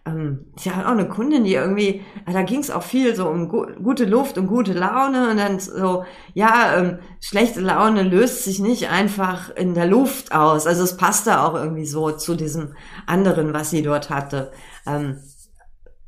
ähm, 0.07 0.45
ich 0.55 0.69
hatte 0.69 0.87
auch 0.87 0.91
eine 0.91 1.07
Kundin, 1.07 1.43
die 1.43 1.53
irgendwie, 1.53 2.03
da 2.25 2.41
ging 2.43 2.59
es 2.59 2.71
auch 2.71 2.83
viel 2.83 3.15
so 3.15 3.27
um 3.27 3.49
gu 3.49 3.65
gute 3.83 4.05
Luft 4.05 4.37
und 4.37 4.47
gute 4.47 4.73
Laune 4.73 5.29
und 5.29 5.37
dann 5.37 5.59
so, 5.59 6.05
ja, 6.33 6.77
ähm, 6.77 6.99
schlechte 7.19 7.61
Laune 7.61 8.03
löst 8.03 8.43
sich 8.43 8.59
nicht 8.59 8.89
einfach 8.89 9.53
in 9.55 9.73
der 9.73 9.85
Luft 9.85 10.31
aus. 10.33 10.65
Also 10.65 10.83
es 10.83 10.97
passte 10.97 11.41
auch 11.41 11.53
irgendwie 11.55 11.85
so 11.85 12.11
zu 12.11 12.35
diesem 12.35 12.73
anderen, 13.05 13.53
was 13.53 13.69
sie 13.69 13.81
dort 13.81 14.09
hatte. 14.09 14.51
Ähm, 14.85 15.19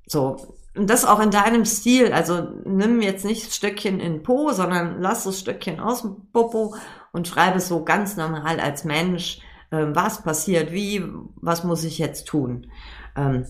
so. 0.07 0.55
Und 0.75 0.89
das 0.89 1.03
auch 1.03 1.19
in 1.19 1.31
deinem 1.31 1.65
Stil. 1.65 2.13
Also 2.13 2.47
nimm 2.63 3.01
jetzt 3.01 3.25
nicht 3.25 3.53
Stöckchen 3.53 3.99
in 3.99 4.23
Po, 4.23 4.51
sondern 4.51 5.01
lass 5.01 5.25
das 5.25 5.39
Stöckchen 5.39 5.79
aus 5.79 6.03
dem 6.03 6.31
Popo 6.31 6.75
und 7.11 7.27
schreibe 7.27 7.57
es 7.57 7.67
so 7.67 7.83
ganz 7.83 8.15
normal 8.15 8.59
als 8.59 8.85
Mensch. 8.85 9.41
Ähm, 9.71 9.95
was 9.95 10.23
passiert 10.23 10.71
wie? 10.71 11.03
Was 11.35 11.63
muss 11.63 11.83
ich 11.83 11.97
jetzt 11.97 12.27
tun? 12.27 12.67
Ähm, 13.15 13.45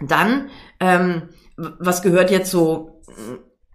dann, 0.00 0.50
ähm, 0.80 1.28
was 1.56 2.02
gehört 2.02 2.30
jetzt 2.30 2.50
so, 2.50 3.02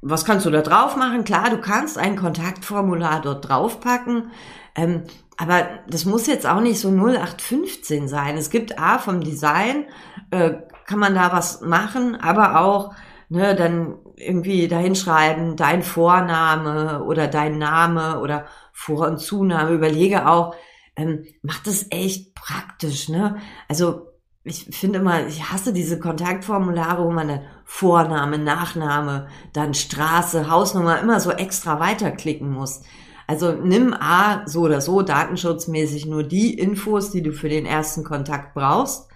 was 0.02 0.26
kannst 0.26 0.46
du 0.46 0.50
da 0.50 0.62
drauf 0.62 0.96
machen? 0.96 1.24
Klar, 1.24 1.50
du 1.50 1.60
kannst 1.60 1.98
ein 1.98 2.16
Kontaktformular 2.16 3.22
dort 3.22 3.48
draufpacken, 3.48 4.32
ähm, 4.76 5.04
aber 5.38 5.68
das 5.88 6.06
muss 6.06 6.28
jetzt 6.28 6.46
auch 6.46 6.62
nicht 6.62 6.80
so 6.80 6.90
0815 6.90 8.08
sein. 8.08 8.38
Es 8.38 8.50
gibt 8.50 8.80
A 8.80 9.00
vom 9.00 9.22
Design, 9.22 9.86
äh, 10.32 10.54
kann 10.86 11.00
man 11.00 11.16
da 11.16 11.32
was 11.32 11.62
machen, 11.62 12.16
aber 12.20 12.62
auch 12.62 12.94
ne, 13.30 13.56
dann 13.56 13.98
irgendwie 14.16 14.68
dahinschreiben, 14.68 15.56
dein 15.56 15.82
Vorname 15.82 17.04
oder 17.04 17.28
dein 17.28 17.58
Name 17.58 18.20
oder 18.20 18.46
Vor- 18.72 19.08
und 19.08 19.20
Zunahme. 19.20 19.72
Überlege 19.72 20.28
auch, 20.28 20.56
ähm, 20.96 21.26
macht 21.42 21.66
das 21.68 21.88
echt 21.90 22.36
praktisch, 22.36 23.10
ne? 23.10 23.38
Also 23.68 24.13
ich 24.44 24.66
finde 24.76 25.00
immer, 25.00 25.26
ich 25.26 25.52
hasse 25.52 25.72
diese 25.72 26.00
Kontaktformulare, 26.00 27.06
wo 27.06 27.12
man 27.12 27.30
dann 27.30 27.42
Vorname, 27.64 28.38
Nachname, 28.38 29.28
dann 29.54 29.74
Straße, 29.74 30.50
Hausnummer 30.50 31.00
immer 31.00 31.20
so 31.20 31.32
extra 31.32 31.80
weiterklicken 31.80 32.52
muss. 32.52 32.82
Also 33.26 33.54
nimm 33.54 33.94
A 33.94 34.46
so 34.46 34.62
oder 34.62 34.82
so 34.82 35.02
datenschutzmäßig 35.02 36.06
nur 36.08 36.24
die 36.24 36.54
Infos, 36.54 37.12
die 37.12 37.24
du 37.24 37.32
für 37.32 37.48
den 37.48 37.66
ersten 37.66 38.04
Kontakt 38.04 38.54
brauchst. 38.54 39.10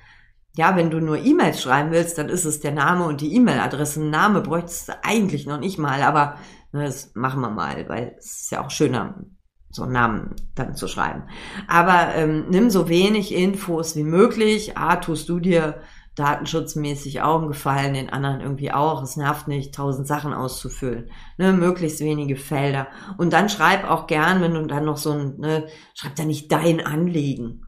Ja, 0.56 0.76
wenn 0.78 0.90
du 0.90 1.00
nur 1.00 1.18
E-Mails 1.18 1.62
schreiben 1.62 1.92
willst, 1.92 2.18
dann 2.18 2.30
ist 2.30 2.46
es 2.46 2.62
der 2.62 2.72
Name 2.72 3.06
und 3.06 3.20
die 3.22 3.36
E-Mail-Adresse. 3.36 4.02
Name 4.02 4.42
bräuchtest 4.42 4.90
du 4.90 4.94
eigentlich 5.04 5.46
noch 5.46 5.60
nicht 5.60 5.78
mal, 5.78 6.02
aber 6.04 6.38
das 6.72 7.12
machen 7.16 7.42
wir 7.42 7.50
mal, 7.50 7.88
weil 7.90 8.16
es 8.18 8.44
ist 8.44 8.52
ja 8.52 8.66
auch 8.66 8.72
schöner, 8.72 9.20
so 9.78 9.84
einen 9.84 9.94
Namen 9.94 10.36
dann 10.56 10.76
zu 10.76 10.88
schreiben. 10.88 11.24
Aber 11.68 12.14
ähm, 12.16 12.46
nimm 12.50 12.70
so 12.70 12.90
wenig 12.90 13.34
Infos 13.34 13.96
wie 13.96 14.04
möglich. 14.04 14.78
A, 14.78 14.98
tust 14.98 15.30
du 15.30 15.40
dir 15.40 15.82
datenschutzmäßig 16.16 17.22
auch 17.22 17.40
einen 17.40 17.48
Gefallen, 17.48 17.94
den 17.94 18.10
anderen 18.10 18.42
irgendwie 18.42 18.72
auch. 18.72 19.04
Es 19.04 19.18
nervt 19.18 19.48
nicht, 19.48 19.74
tausend 19.74 20.08
Sachen 20.08 20.34
auszufüllen. 20.34 21.12
Ne, 21.38 21.54
möglichst 21.54 22.00
wenige 22.00 22.36
Felder. 22.36 22.88
Und 23.18 23.34
dann 23.34 23.50
schreib 23.50 23.90
auch 23.90 24.08
gern, 24.08 24.42
wenn 24.42 24.56
du 24.56 24.66
dann 24.66 24.86
noch 24.86 24.98
so 24.98 25.12
ein, 25.12 25.38
ne, 25.38 25.68
schreib 25.94 26.16
da 26.16 26.26
nicht 26.26 26.52
dein 26.52 26.86
Anliegen. 26.86 27.68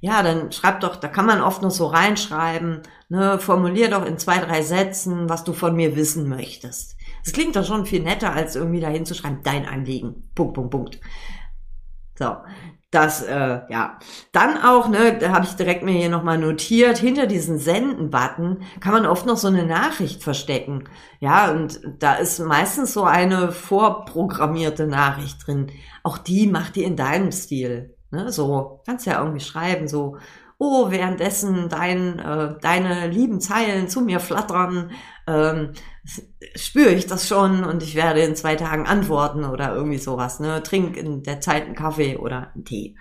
Ja, 0.00 0.22
dann 0.22 0.52
schreib 0.52 0.80
doch, 0.80 0.96
da 0.96 1.08
kann 1.08 1.26
man 1.26 1.40
oft 1.40 1.62
noch 1.62 1.70
so 1.70 1.86
reinschreiben, 1.86 2.82
ne, 3.08 3.38
formulier 3.38 3.90
doch 3.90 4.04
in 4.04 4.18
zwei, 4.18 4.38
drei 4.38 4.62
Sätzen, 4.62 5.28
was 5.28 5.44
du 5.44 5.52
von 5.52 5.74
mir 5.74 5.94
wissen 5.94 6.28
möchtest. 6.28 6.97
Das 7.28 7.34
klingt 7.34 7.56
doch 7.56 7.66
schon 7.66 7.84
viel 7.84 8.02
netter, 8.02 8.32
als 8.32 8.56
irgendwie 8.56 8.80
dahin 8.80 9.04
zu 9.04 9.14
schreiben, 9.14 9.40
dein 9.42 9.66
Anliegen. 9.66 10.30
Punkt, 10.34 10.54
Punkt, 10.54 10.70
Punkt. 10.70 11.00
So, 12.18 12.36
das, 12.90 13.22
äh, 13.22 13.60
ja. 13.68 13.98
Dann 14.32 14.56
auch, 14.56 14.88
ne, 14.88 15.18
da 15.18 15.28
habe 15.32 15.44
ich 15.44 15.52
direkt 15.52 15.82
mir 15.82 15.92
hier 15.92 16.08
nochmal 16.08 16.38
notiert, 16.38 16.96
hinter 16.96 17.26
diesen 17.26 17.58
Senden-Button 17.58 18.62
kann 18.80 18.94
man 18.94 19.04
oft 19.04 19.26
noch 19.26 19.36
so 19.36 19.48
eine 19.48 19.66
Nachricht 19.66 20.22
verstecken. 20.22 20.84
Ja, 21.20 21.50
und 21.50 21.82
da 21.98 22.14
ist 22.14 22.38
meistens 22.38 22.94
so 22.94 23.04
eine 23.04 23.52
vorprogrammierte 23.52 24.86
Nachricht 24.86 25.46
drin. 25.46 25.70
Auch 26.02 26.16
die 26.16 26.46
macht 26.46 26.76
die 26.76 26.84
in 26.84 26.96
deinem 26.96 27.30
Stil. 27.30 27.94
Ne, 28.10 28.32
so, 28.32 28.80
kannst 28.86 29.04
ja 29.04 29.18
irgendwie 29.18 29.44
schreiben, 29.44 29.86
so, 29.86 30.16
oh, 30.58 30.90
währenddessen 30.90 31.68
dein, 31.68 32.18
äh, 32.18 32.58
deine 32.60 33.06
lieben 33.08 33.40
Zeilen 33.40 33.88
zu 33.88 34.00
mir 34.00 34.20
flattern, 34.20 34.90
ähm, 35.26 35.72
spüre 36.56 36.90
ich 36.90 37.06
das 37.06 37.28
schon 37.28 37.64
und 37.64 37.82
ich 37.82 37.94
werde 37.94 38.20
in 38.20 38.34
zwei 38.34 38.56
Tagen 38.56 38.86
antworten 38.86 39.44
oder 39.44 39.74
irgendwie 39.74 39.98
sowas. 39.98 40.40
Ne? 40.40 40.62
Trink 40.62 40.96
in 40.96 41.22
der 41.22 41.40
Zeit 41.40 41.64
einen 41.64 41.74
Kaffee 41.74 42.16
oder 42.16 42.52
einen 42.54 42.64
Tee. 42.64 42.96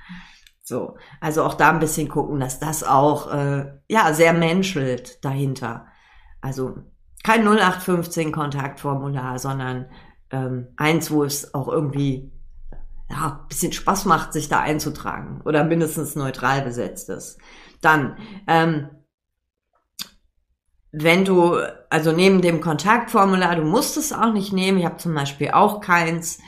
So, 0.64 0.98
also 1.22 1.44
auch 1.44 1.56
da 1.56 1.70
ein 1.70 1.80
bisschen 1.80 2.10
gucken, 2.10 2.40
dass 2.40 2.60
das 2.60 2.84
auch 2.84 3.34
äh, 3.34 3.66
ja 3.88 4.14
sehr 4.14 4.34
menschelt 4.34 5.24
dahinter. 5.24 5.88
Also 6.42 6.76
kein 7.24 7.48
0815 7.48 8.32
Kontaktformular, 8.32 9.40
sondern 9.40 9.90
ähm, 10.30 10.68
eins, 10.76 11.10
wo 11.10 11.24
es 11.24 11.54
auch 11.54 11.70
irgendwie 11.70 12.34
ja, 13.10 13.46
bisschen 13.48 13.72
Spaß 13.72 14.06
macht, 14.06 14.34
sich 14.34 14.50
da 14.50 14.60
einzutragen 14.60 15.42
oder 15.46 15.64
mindestens 15.64 16.16
neutral 16.16 16.62
besetzt 16.62 17.10
ist. 17.10 17.40
Dann, 17.82 18.18
ähm, 18.48 18.90
wenn 20.92 21.26
du, 21.26 21.58
also 21.90 22.12
neben 22.12 22.42
dem 22.42 22.60
Kontaktformular, 22.60 23.56
du 23.56 23.64
musst 23.64 23.98
es 23.98 24.14
auch 24.14 24.34
nicht 24.34 24.52
nehmen, 24.52 24.80
ich 24.80 24.86
habe 24.86 24.98
zum 24.98 25.14
Beispiel 25.14 25.52
auch 25.52 25.80
keins, 25.80 26.40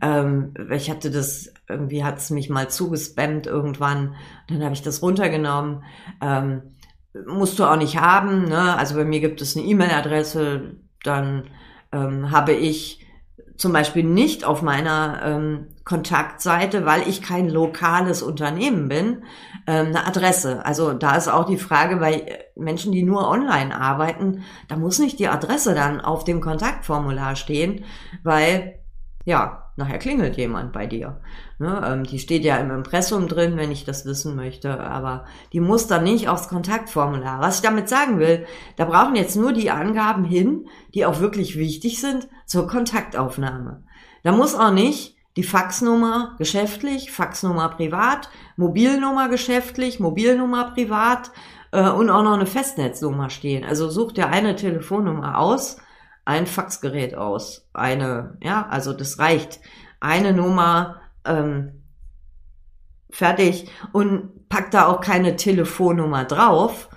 ähm, 0.00 0.54
ich 0.70 0.90
hatte 0.90 1.10
das, 1.10 1.52
irgendwie 1.68 2.04
hat 2.04 2.18
es 2.18 2.30
mich 2.30 2.48
mal 2.48 2.68
zugespammt 2.68 3.46
irgendwann, 3.46 4.14
dann 4.48 4.62
habe 4.62 4.74
ich 4.74 4.82
das 4.82 5.02
runtergenommen, 5.02 5.82
ähm, 6.22 6.76
musst 7.26 7.58
du 7.58 7.64
auch 7.64 7.76
nicht 7.76 7.98
haben, 7.98 8.44
ne? 8.44 8.76
also 8.76 8.94
bei 8.94 9.04
mir 9.04 9.20
gibt 9.20 9.40
es 9.40 9.56
eine 9.56 9.66
E-Mail-Adresse, 9.66 10.76
dann 11.02 11.50
ähm, 11.92 12.30
habe 12.30 12.52
ich 12.52 13.05
zum 13.56 13.72
Beispiel 13.72 14.04
nicht 14.04 14.44
auf 14.44 14.62
meiner 14.62 15.20
ähm, 15.24 15.66
Kontaktseite, 15.84 16.84
weil 16.84 17.08
ich 17.08 17.22
kein 17.22 17.48
lokales 17.48 18.22
Unternehmen 18.22 18.88
bin, 18.88 19.22
ähm, 19.66 19.88
eine 19.88 20.06
Adresse. 20.06 20.64
Also 20.64 20.92
da 20.92 21.16
ist 21.16 21.28
auch 21.28 21.46
die 21.46 21.56
Frage 21.56 21.96
bei 21.96 22.44
Menschen, 22.54 22.92
die 22.92 23.02
nur 23.02 23.28
online 23.28 23.78
arbeiten, 23.78 24.42
da 24.68 24.76
muss 24.76 24.98
nicht 24.98 25.18
die 25.18 25.28
Adresse 25.28 25.74
dann 25.74 26.00
auf 26.00 26.24
dem 26.24 26.40
Kontaktformular 26.40 27.36
stehen, 27.36 27.84
weil 28.22 28.78
ja, 29.24 29.65
nachher 29.76 29.98
klingelt 29.98 30.36
jemand 30.36 30.72
bei 30.72 30.86
dir. 30.86 31.20
Ne, 31.58 31.82
ähm, 31.86 32.04
die 32.04 32.18
steht 32.18 32.44
ja 32.44 32.56
im 32.56 32.70
Impressum 32.70 33.28
drin, 33.28 33.56
wenn 33.56 33.70
ich 33.70 33.84
das 33.84 34.04
wissen 34.04 34.34
möchte, 34.34 34.80
aber 34.80 35.24
die 35.52 35.60
muss 35.60 35.86
dann 35.86 36.04
nicht 36.04 36.28
aufs 36.28 36.48
Kontaktformular. 36.48 37.40
Was 37.40 37.56
ich 37.56 37.62
damit 37.62 37.88
sagen 37.88 38.18
will, 38.18 38.46
da 38.76 38.84
brauchen 38.84 39.16
jetzt 39.16 39.36
nur 39.36 39.52
die 39.52 39.70
Angaben 39.70 40.24
hin, 40.24 40.66
die 40.94 41.06
auch 41.06 41.20
wirklich 41.20 41.56
wichtig 41.56 42.00
sind 42.00 42.28
zur 42.46 42.66
Kontaktaufnahme. 42.66 43.84
Da 44.22 44.32
muss 44.32 44.54
auch 44.54 44.72
nicht 44.72 45.16
die 45.36 45.42
Faxnummer 45.42 46.34
geschäftlich, 46.38 47.12
Faxnummer 47.12 47.68
privat, 47.68 48.30
Mobilnummer 48.56 49.28
geschäftlich, 49.28 50.00
Mobilnummer 50.00 50.72
privat 50.72 51.30
äh, 51.72 51.90
und 51.90 52.08
auch 52.08 52.22
noch 52.22 52.34
eine 52.34 52.46
Festnetznummer 52.46 53.28
stehen. 53.28 53.64
Also 53.64 53.90
such 53.90 54.12
dir 54.12 54.28
eine 54.28 54.56
Telefonnummer 54.56 55.38
aus 55.38 55.76
ein 56.26 56.46
Faxgerät 56.46 57.14
aus. 57.14 57.66
Eine, 57.72 58.36
ja, 58.42 58.66
also 58.68 58.92
das 58.92 59.18
reicht. 59.18 59.60
Eine 60.00 60.34
Nummer, 60.34 61.00
ähm, 61.24 61.84
fertig. 63.10 63.70
Und 63.92 64.48
pack 64.48 64.70
da 64.70 64.86
auch 64.86 65.00
keine 65.00 65.36
Telefonnummer 65.36 66.24
drauf, 66.24 66.90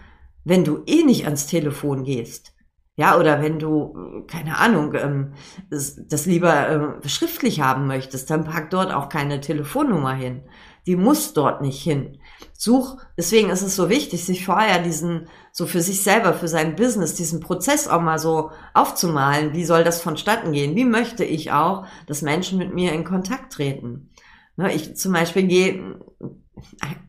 wenn 0.44 0.66
du 0.66 0.84
eh 0.86 1.04
nicht 1.04 1.26
ans 1.26 1.48
Telefon 1.48 2.04
gehst. 2.04 2.54
Ja, 2.98 3.18
oder 3.18 3.42
wenn 3.42 3.60
du, 3.60 4.26
keine 4.28 4.58
Ahnung, 4.58 4.94
ähm, 4.96 5.34
das, 5.70 6.06
das 6.08 6.26
lieber 6.26 7.00
äh, 7.04 7.08
schriftlich 7.08 7.62
haben 7.62 7.88
möchtest, 7.88 8.30
dann 8.30 8.44
pack 8.44 8.72
dort 8.72 8.92
auch 8.92 9.08
keine 9.08 9.40
Telefonnummer 9.40 10.14
hin. 10.14 10.42
Die 10.86 10.98
muss 10.98 11.34
dort 11.34 11.62
nicht 11.62 11.82
hin. 11.82 12.18
Such, 12.54 12.98
deswegen 13.18 13.50
ist 13.50 13.62
es 13.62 13.76
so 13.76 13.90
wichtig, 13.90 14.26
sich 14.26 14.46
vorher 14.46 14.82
diesen, 14.82 15.28
so 15.52 15.66
für 15.66 15.82
sich 15.82 16.04
selber, 16.04 16.34
für 16.34 16.48
sein 16.48 16.76
Business, 16.76 17.16
diesen 17.16 17.40
Prozess 17.40 17.88
auch 17.88 18.02
mal 18.02 18.20
so 18.20 18.52
aufzumalen. 18.74 19.54
Wie 19.54 19.66
soll 19.66 19.84
das 19.84 20.02
vonstatten 20.02 20.52
gehen? 20.52 20.76
Wie 20.76 20.86
möchte 20.86 21.24
ich 21.24 21.52
auch, 21.52 21.86
dass 22.08 22.22
Menschen 22.22 22.58
mit 22.58 22.74
mir 22.74 22.94
in 22.94 23.04
Kontakt 23.04 23.54
treten? 23.54 24.10
Ne, 24.58 24.74
ich 24.74 24.98
zum 24.98 25.14
Beispiel 25.14 25.44
gehe 25.44 26.00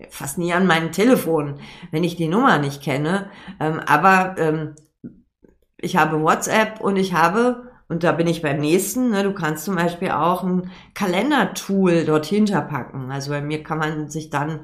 fast 0.08 0.38
nie 0.38 0.52
an 0.52 0.66
mein 0.66 0.92
Telefon, 0.92 1.58
wenn 1.90 2.04
ich 2.04 2.16
die 2.16 2.28
Nummer 2.28 2.58
nicht 2.58 2.82
kenne. 2.82 3.28
Ähm, 3.58 3.80
aber 3.87 4.37
ähm, 4.38 4.75
ich 5.76 5.96
habe 5.96 6.22
WhatsApp 6.22 6.80
und 6.80 6.96
ich 6.96 7.14
habe 7.14 7.70
und 7.88 8.04
da 8.04 8.12
bin 8.12 8.28
ich 8.28 8.40
beim 8.40 8.60
nächsten. 8.60 9.10
Ne, 9.10 9.25
du 9.25 9.32
kannst 9.32 9.64
zum 9.64 9.75
Beispiel 9.75 10.10
auch 10.10 10.44
ein 10.44 10.70
Kalendertool 10.94 12.04
dort 12.04 12.26
hinterpacken. 12.26 13.10
Also 13.10 13.30
bei 13.30 13.40
mir 13.40 13.64
kann 13.64 13.78
man 13.78 14.08
sich 14.08 14.30
dann 14.30 14.60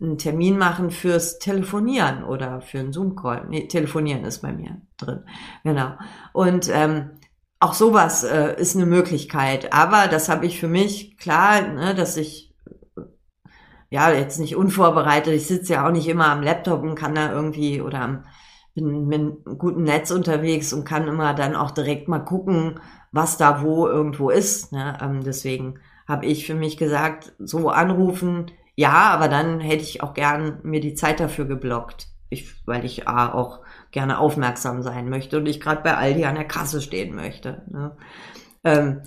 einen 0.00 0.18
Termin 0.18 0.58
machen 0.58 0.90
fürs 0.90 1.38
Telefonieren 1.38 2.24
oder 2.24 2.60
für 2.60 2.78
einen 2.78 2.92
Zoom-Call. 2.92 3.46
Nee, 3.48 3.68
Telefonieren 3.68 4.24
ist 4.24 4.40
bei 4.40 4.52
mir 4.52 4.80
drin. 4.96 5.24
Genau. 5.62 5.92
Und 6.32 6.70
ähm, 6.72 7.10
auch 7.58 7.74
sowas 7.74 8.24
äh, 8.24 8.58
ist 8.58 8.76
eine 8.76 8.86
Möglichkeit. 8.86 9.72
Aber 9.72 10.08
das 10.08 10.28
habe 10.28 10.46
ich 10.46 10.58
für 10.58 10.68
mich 10.68 11.18
klar, 11.18 11.60
ne, 11.68 11.94
dass 11.94 12.16
ich 12.16 12.54
ja 13.90 14.10
jetzt 14.10 14.38
nicht 14.38 14.56
unvorbereitet. 14.56 15.34
Ich 15.34 15.46
sitze 15.46 15.74
ja 15.74 15.86
auch 15.86 15.92
nicht 15.92 16.08
immer 16.08 16.28
am 16.28 16.42
Laptop 16.42 16.82
und 16.82 16.94
kann 16.94 17.14
da 17.14 17.32
irgendwie 17.32 17.82
oder 17.82 18.22
bin 18.74 19.08
mit 19.08 19.20
einem 19.20 19.58
guten 19.58 19.82
Netz 19.82 20.10
unterwegs 20.10 20.72
und 20.72 20.84
kann 20.84 21.08
immer 21.08 21.34
dann 21.34 21.56
auch 21.56 21.72
direkt 21.72 22.08
mal 22.08 22.20
gucken, 22.20 22.80
was 23.12 23.36
da 23.36 23.62
wo 23.62 23.86
irgendwo 23.86 24.30
ist. 24.30 24.72
Ne? 24.72 24.96
Ähm, 25.02 25.22
deswegen 25.24 25.80
habe 26.06 26.26
ich 26.26 26.46
für 26.46 26.54
mich 26.54 26.76
gesagt, 26.76 27.34
so 27.38 27.68
anrufen, 27.68 28.46
ja, 28.80 29.10
aber 29.10 29.28
dann 29.28 29.60
hätte 29.60 29.82
ich 29.82 30.02
auch 30.02 30.14
gern 30.14 30.60
mir 30.62 30.80
die 30.80 30.94
Zeit 30.94 31.20
dafür 31.20 31.44
geblockt. 31.44 32.08
Ich, 32.30 32.66
weil 32.66 32.86
ich 32.86 33.06
A, 33.06 33.30
auch 33.30 33.60
gerne 33.90 34.18
aufmerksam 34.18 34.80
sein 34.80 35.10
möchte 35.10 35.36
und 35.36 35.44
ich 35.44 35.60
gerade 35.60 35.82
bei 35.82 35.98
Aldi 35.98 36.24
an 36.24 36.36
der 36.36 36.48
Kasse 36.48 36.80
stehen 36.80 37.14
möchte. 37.14 37.62
Ne? 37.68 37.94
Ähm, 38.64 39.02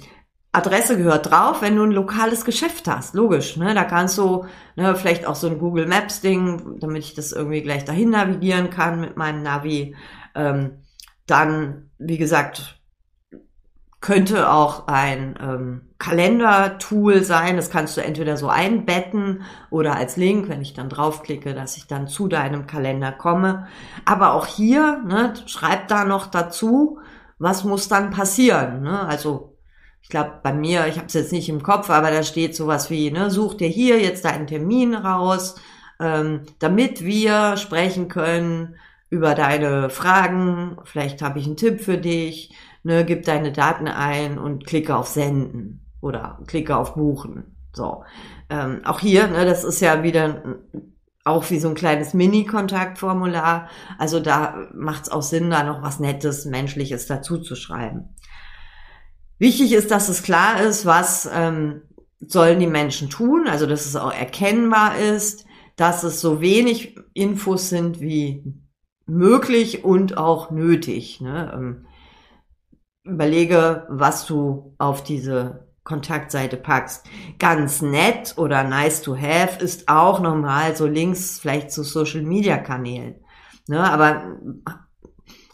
Adresse 0.52 0.96
gehört 0.96 1.32
drauf, 1.32 1.64
wenn 1.64 1.76
du 1.76 1.86
ein 1.86 1.92
lokales 1.92 2.46
Geschäft 2.46 2.88
hast, 2.88 3.16
logisch. 3.16 3.58
Ne? 3.58 3.74
Da 3.74 3.84
kannst 3.84 4.16
du 4.20 4.46
ne, 4.76 4.96
vielleicht 4.96 5.26
auch 5.26 5.34
so 5.34 5.48
ein 5.48 5.58
Google 5.58 5.88
Maps 5.88 6.22
Ding, 6.22 6.78
damit 6.80 7.04
ich 7.04 7.16
das 7.16 7.32
irgendwie 7.32 7.64
gleich 7.64 7.84
dahin 7.84 8.12
navigieren 8.12 8.70
kann 8.70 9.02
mit 9.02 9.18
meinem 9.18 9.42
Navi. 9.42 9.96
Ähm, 10.36 10.84
dann, 11.26 11.90
wie 11.98 12.20
gesagt, 12.20 12.80
könnte 14.04 14.52
auch 14.52 14.88
ein 14.88 15.40
ähm, 15.42 15.82
Kalender-Tool 15.98 17.24
sein. 17.24 17.56
Das 17.56 17.70
kannst 17.70 17.96
du 17.96 18.02
entweder 18.02 18.36
so 18.36 18.50
einbetten 18.50 19.44
oder 19.70 19.96
als 19.96 20.18
Link, 20.18 20.50
wenn 20.50 20.62
ich 20.62 20.74
dann 20.74 20.90
draufklicke, 20.90 21.54
dass 21.54 21.78
ich 21.78 21.88
dann 21.88 22.10
zu 22.10 22.28
deinem 22.28 22.68
Kalender 22.68 23.14
komme. 23.14 23.66
Aber 24.04 24.34
auch 24.34 24.46
hier, 24.46 25.02
ne, 25.08 25.34
schreib 25.46 25.88
da 25.88 26.04
noch 26.04 26.28
dazu, 26.28 27.00
was 27.40 27.64
muss 27.64 27.88
dann 27.88 28.12
passieren. 28.12 28.84
Ne? 28.84 29.00
Also 29.00 29.56
ich 30.02 30.10
glaube, 30.10 30.34
bei 30.44 30.52
mir, 30.52 30.86
ich 30.88 30.98
habe 30.98 31.08
es 31.08 31.14
jetzt 31.14 31.32
nicht 31.32 31.48
im 31.48 31.64
Kopf, 31.64 31.90
aber 31.90 32.12
da 32.12 32.24
steht 32.24 32.58
sowas 32.58 32.90
wie, 32.90 33.10
ne, 33.10 33.32
such 33.32 33.54
dir 33.54 33.70
hier 33.70 34.02
jetzt 34.02 34.26
deinen 34.26 34.48
Termin 34.48 34.96
raus, 34.96 35.56
ähm, 36.02 36.42
damit 36.60 37.06
wir 37.06 37.56
sprechen 37.56 38.10
können 38.10 38.76
über 39.10 39.34
deine 39.34 39.90
Fragen. 39.90 40.76
Vielleicht 40.84 41.22
habe 41.22 41.40
ich 41.40 41.46
einen 41.46 41.56
Tipp 41.56 41.80
für 41.80 41.98
dich. 41.98 42.54
Ne, 42.84 43.06
gib 43.06 43.24
deine 43.24 43.52
Daten 43.52 43.88
ein 43.88 44.38
und 44.38 44.66
klicke 44.66 44.96
auf 44.96 45.08
Senden 45.08 45.90
oder 46.02 46.40
klicke 46.48 46.76
auf 46.76 46.96
Buchen. 46.96 47.56
So, 47.72 48.04
ähm, 48.50 48.82
auch 48.84 49.00
hier, 49.00 49.28
ne, 49.28 49.46
das 49.46 49.64
ist 49.64 49.80
ja 49.80 50.04
wieder 50.04 50.44
auch 51.24 51.50
wie 51.50 51.60
so 51.60 51.70
ein 51.70 51.76
kleines 51.76 52.14
Mini-Kontaktformular. 52.14 53.70
Also 53.98 54.20
da 54.20 54.68
macht 54.74 55.04
es 55.04 55.10
auch 55.10 55.22
Sinn, 55.22 55.50
da 55.50 55.64
noch 55.64 55.82
was 55.82 56.00
Nettes, 56.00 56.46
Menschliches 56.46 57.08
dazu 57.08 57.38
zu 57.38 57.56
schreiben. 57.56 58.10
Wichtig 59.40 59.74
ist, 59.74 59.92
dass 59.92 60.10
es 60.10 60.24
klar 60.24 60.62
ist, 60.62 60.86
was 60.86 61.30
ähm, 61.34 61.84
sollen 62.20 62.60
die 62.60 62.68
Menschen 62.68 63.10
tun, 63.10 63.48
also 63.48 63.66
dass 63.66 63.86
es 63.86 63.96
auch 63.96 64.14
erkennbar 64.14 64.98
ist, 64.98 65.46
dass 65.76 66.04
es 66.04 66.22
so 66.22 66.42
wenig 66.42 66.98
Infos 67.14 67.70
sind 67.70 68.00
wie 68.00 68.44
möglich 69.06 69.84
und 69.84 70.18
auch 70.18 70.52
nötig. 70.52 71.20
Ne? 71.22 71.52
Ähm, 71.54 71.86
überlege, 73.04 73.86
was 73.90 74.26
du 74.26 74.76
auf 74.78 75.04
diese 75.04 75.68
Kontaktseite 75.84 76.58
packst. 76.58 77.06
Ganz 77.40 77.82
nett 77.82 78.36
oder 78.38 78.64
nice 78.64 79.02
to 79.02 79.16
have 79.18 79.62
ist 79.64 79.90
auch 79.90 80.22
nochmal 80.22 80.76
so 80.76 80.88
Links 80.88 81.40
vielleicht 81.40 81.72
zu 81.72 81.84
Social 81.84 82.22
Media 82.22 82.58
Kanälen. 82.58 83.16
Ne? 83.68 83.80
Aber 83.80 84.38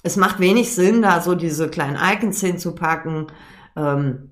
es 0.03 0.15
macht 0.15 0.39
wenig 0.39 0.73
Sinn, 0.73 1.01
da 1.01 1.21
so 1.21 1.35
diese 1.35 1.69
kleinen 1.69 1.97
Icons 1.97 2.39
hinzupacken. 2.41 3.27
Ähm, 3.75 4.31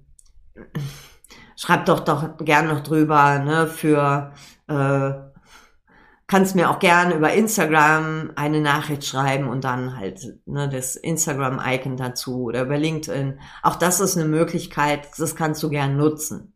schreib 1.56 1.86
doch 1.86 2.02
doch 2.02 2.38
gern 2.38 2.68
noch 2.68 2.82
drüber, 2.82 3.40
ne, 3.40 3.68
für 3.68 4.32
äh, 4.68 5.12
kannst 6.28 6.56
mir 6.56 6.70
auch 6.70 6.80
gern 6.80 7.12
über 7.12 7.34
Instagram 7.34 8.32
eine 8.36 8.62
Nachricht 8.62 9.06
schreiben 9.06 9.48
und 9.48 9.64
dann 9.64 9.98
halt 9.98 10.40
ne, 10.46 10.70
das 10.70 10.96
Instagram-Icon 10.96 11.98
dazu 11.98 12.44
oder 12.44 12.64
über 12.64 12.78
LinkedIn. 12.78 13.40
Auch 13.64 13.76
das 13.76 14.00
ist 14.00 14.18
eine 14.18 14.28
Möglichkeit, 14.28 15.08
das 15.18 15.36
kannst 15.36 15.64
du 15.64 15.70
gern 15.70 15.96
nutzen. 15.96 16.54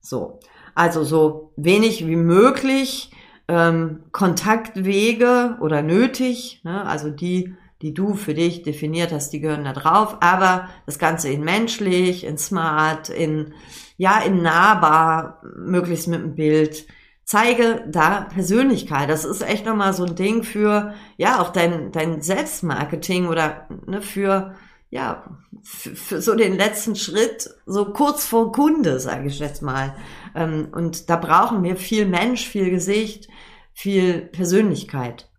So, 0.00 0.40
also 0.74 1.02
so 1.04 1.52
wenig 1.56 2.06
wie 2.06 2.16
möglich 2.16 3.10
ähm, 3.48 4.04
Kontaktwege 4.12 5.58
oder 5.60 5.82
nötig, 5.82 6.60
ne, 6.64 6.86
also 6.86 7.10
die 7.10 7.54
die 7.82 7.94
du 7.94 8.14
für 8.14 8.34
dich 8.34 8.62
definiert 8.62 9.12
hast, 9.12 9.30
die 9.30 9.40
gehören 9.40 9.64
da 9.64 9.72
drauf, 9.72 10.18
aber 10.20 10.68
das 10.86 10.98
Ganze 10.98 11.30
in 11.30 11.42
menschlich, 11.42 12.24
in 12.24 12.36
smart, 12.36 13.08
in, 13.08 13.54
ja, 13.96 14.20
in 14.20 14.42
nahbar, 14.42 15.42
möglichst 15.56 16.08
mit 16.08 16.20
dem 16.20 16.34
Bild. 16.34 16.86
Zeige 17.30 17.84
da 17.86 18.22
Persönlichkeit. 18.22 19.08
Das 19.08 19.24
ist 19.24 19.42
echt 19.42 19.64
nochmal 19.64 19.92
so 19.92 20.04
ein 20.04 20.16
Ding 20.16 20.42
für, 20.42 20.94
ja, 21.16 21.40
auch 21.40 21.50
dein, 21.50 21.92
dein 21.92 22.22
Selbstmarketing 22.22 23.28
oder 23.28 23.68
ne, 23.86 24.02
für, 24.02 24.56
ja, 24.88 25.38
für, 25.62 25.94
für 25.94 26.20
so 26.20 26.34
den 26.34 26.56
letzten 26.56 26.96
Schritt, 26.96 27.48
so 27.66 27.92
kurz 27.92 28.26
vor 28.26 28.50
Kunde, 28.50 28.98
sage 28.98 29.28
ich 29.28 29.38
jetzt 29.38 29.62
mal. 29.62 29.94
Ähm, 30.34 30.70
und 30.72 31.08
da 31.08 31.14
brauchen 31.14 31.62
wir 31.62 31.76
viel 31.76 32.04
Mensch, 32.04 32.48
viel 32.48 32.68
Gesicht, 32.68 33.28
viel 33.74 34.22
Persönlichkeit. 34.22 35.30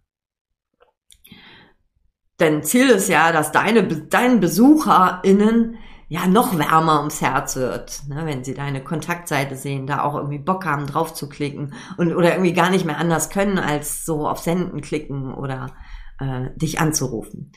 Denn 2.39 2.63
Ziel 2.63 2.87
ist 2.87 3.09
ja, 3.09 3.33
dass 3.33 3.51
deine, 3.51 3.83
deinen 3.83 4.39
BesucherInnen 4.39 5.77
ja 6.11 6.27
noch 6.27 6.57
wärmer 6.59 6.99
ums 6.99 7.21
Herz 7.21 7.55
wird, 7.55 8.01
ne, 8.09 8.25
wenn 8.25 8.43
sie 8.43 8.53
deine 8.53 8.83
Kontaktseite 8.83 9.55
sehen, 9.55 9.87
da 9.87 10.03
auch 10.03 10.15
irgendwie 10.15 10.39
Bock 10.39 10.65
haben, 10.65 10.85
drauf 10.85 11.13
zu 11.13 11.29
klicken 11.29 11.73
und 11.95 12.13
oder 12.13 12.33
irgendwie 12.33 12.51
gar 12.51 12.69
nicht 12.69 12.83
mehr 12.83 12.97
anders 12.97 13.29
können, 13.29 13.57
als 13.57 14.03
so 14.03 14.27
auf 14.27 14.39
Senden 14.39 14.81
klicken 14.81 15.33
oder 15.33 15.73
äh, 16.19 16.49
dich 16.57 16.81
anzurufen. 16.81 17.53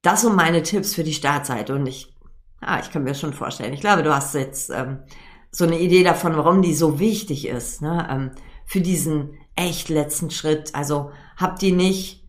Das 0.00 0.20
sind 0.20 0.36
meine 0.36 0.62
Tipps 0.62 0.94
für 0.94 1.02
die 1.02 1.12
Startseite 1.12 1.74
und 1.74 1.86
ich, 1.86 2.16
ah, 2.60 2.78
ich 2.78 2.92
kann 2.92 3.02
mir 3.02 3.16
schon 3.16 3.32
vorstellen. 3.32 3.72
Ich 3.72 3.80
glaube, 3.80 4.04
du 4.04 4.14
hast 4.14 4.36
jetzt 4.36 4.70
ähm, 4.70 5.00
so 5.50 5.64
eine 5.64 5.80
Idee 5.80 6.04
davon, 6.04 6.36
warum 6.36 6.62
die 6.62 6.74
so 6.74 7.00
wichtig 7.00 7.48
ist, 7.48 7.82
ne, 7.82 8.06
ähm, 8.08 8.30
für 8.64 8.80
diesen 8.80 9.40
echt 9.56 9.88
letzten 9.88 10.30
Schritt. 10.30 10.72
Also 10.76 11.10
habt 11.36 11.62
die 11.62 11.72
nicht 11.72 12.28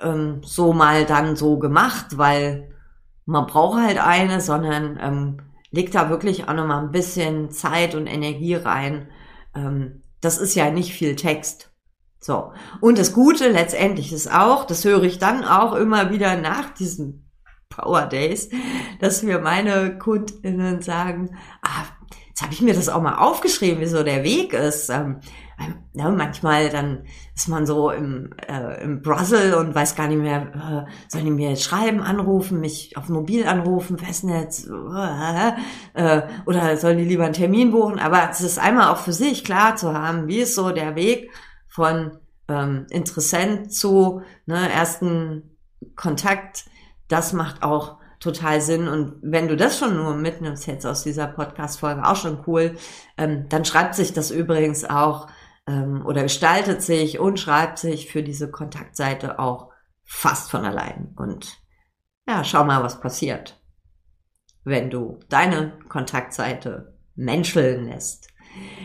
ähm, 0.00 0.40
so 0.42 0.72
mal 0.72 1.04
dann 1.04 1.36
so 1.36 1.58
gemacht, 1.58 2.16
weil 2.16 2.74
man 3.28 3.46
braucht 3.46 3.82
halt 3.82 3.98
eine, 3.98 4.40
sondern 4.40 4.98
ähm, 5.02 5.36
legt 5.70 5.94
da 5.94 6.08
wirklich 6.08 6.48
auch 6.48 6.54
nochmal 6.54 6.82
ein 6.82 6.92
bisschen 6.92 7.50
Zeit 7.50 7.94
und 7.94 8.06
Energie 8.06 8.54
rein. 8.54 9.08
Ähm, 9.54 10.02
das 10.22 10.38
ist 10.38 10.54
ja 10.54 10.70
nicht 10.70 10.94
viel 10.94 11.14
Text. 11.14 11.70
So. 12.18 12.52
Und 12.80 12.98
das 12.98 13.12
Gute 13.12 13.50
letztendlich 13.50 14.14
ist 14.14 14.32
auch, 14.32 14.64
das 14.64 14.82
höre 14.86 15.02
ich 15.02 15.18
dann 15.18 15.44
auch 15.44 15.74
immer 15.74 16.10
wieder 16.10 16.36
nach 16.38 16.70
diesen 16.70 17.30
Power 17.68 18.06
Days, 18.06 18.48
dass 18.98 19.22
mir 19.22 19.40
meine 19.40 19.98
KundInnen 19.98 20.80
sagen, 20.80 21.36
ah, 21.60 21.84
jetzt 22.38 22.44
habe 22.44 22.54
ich 22.54 22.62
mir 22.62 22.74
das 22.74 22.88
auch 22.88 23.02
mal 23.02 23.16
aufgeschrieben, 23.16 23.80
wie 23.80 23.86
so 23.86 24.04
der 24.04 24.22
Weg 24.22 24.52
ist. 24.52 24.90
Ähm, 24.90 25.18
ja, 25.92 26.08
manchmal 26.08 26.70
dann 26.70 27.02
ist 27.34 27.48
man 27.48 27.66
so 27.66 27.90
im, 27.90 28.30
äh, 28.46 28.80
im 28.80 29.02
Brussel 29.02 29.54
und 29.54 29.74
weiß 29.74 29.96
gar 29.96 30.06
nicht 30.06 30.20
mehr, 30.20 30.86
äh, 30.86 31.10
sollen 31.10 31.24
die 31.24 31.32
mir 31.32 31.50
jetzt 31.50 31.64
schreiben, 31.64 32.00
anrufen, 32.00 32.60
mich 32.60 32.96
auf 32.96 33.08
Mobil 33.08 33.44
anrufen, 33.44 33.98
Festnetz, 33.98 34.68
äh, 34.68 36.22
oder 36.46 36.76
sollen 36.76 36.98
die 36.98 37.04
lieber 37.04 37.24
einen 37.24 37.32
Termin 37.32 37.72
buchen? 37.72 37.98
Aber 37.98 38.30
es 38.30 38.40
ist 38.40 38.60
einmal 38.60 38.92
auch 38.92 38.98
für 38.98 39.12
sich 39.12 39.42
klar 39.42 39.74
zu 39.74 39.92
haben, 39.92 40.28
wie 40.28 40.38
ist 40.38 40.54
so 40.54 40.70
der 40.70 40.94
Weg 40.94 41.32
von 41.66 42.18
ähm, 42.48 42.86
Interessent 42.90 43.72
zu 43.72 44.22
ne, 44.46 44.70
ersten 44.72 45.56
Kontakt. 45.96 46.66
Das 47.08 47.32
macht 47.32 47.64
auch 47.64 47.97
total 48.20 48.60
Sinn. 48.60 48.88
Und 48.88 49.18
wenn 49.22 49.48
du 49.48 49.56
das 49.56 49.78
schon 49.78 49.96
nur 49.96 50.14
mitnimmst 50.14 50.66
jetzt 50.66 50.86
aus 50.86 51.02
dieser 51.02 51.26
Podcast-Folge, 51.26 52.04
auch 52.04 52.16
schon 52.16 52.44
cool, 52.46 52.76
ähm, 53.16 53.48
dann 53.48 53.64
schreibt 53.64 53.94
sich 53.94 54.12
das 54.12 54.30
übrigens 54.30 54.84
auch 54.84 55.28
ähm, 55.66 56.04
oder 56.04 56.22
gestaltet 56.22 56.82
sich 56.82 57.18
und 57.18 57.38
schreibt 57.38 57.78
sich 57.78 58.10
für 58.10 58.22
diese 58.22 58.50
Kontaktseite 58.50 59.38
auch 59.38 59.70
fast 60.04 60.50
von 60.50 60.64
allein. 60.64 61.14
Und 61.16 61.58
ja, 62.26 62.44
schau 62.44 62.64
mal, 62.64 62.82
was 62.82 63.00
passiert, 63.00 63.60
wenn 64.64 64.90
du 64.90 65.20
deine 65.28 65.78
Kontaktseite 65.88 66.94
menscheln 67.14 67.86
lässt. 67.86 68.28